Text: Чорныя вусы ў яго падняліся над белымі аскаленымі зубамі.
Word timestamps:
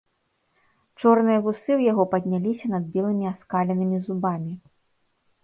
Чорныя 1.03 1.39
вусы 1.47 1.63
ў 1.75 1.81
яго 1.91 2.03
падняліся 2.15 2.65
над 2.73 2.83
белымі 2.97 3.25
аскаленымі 3.35 3.97
зубамі. 4.09 4.53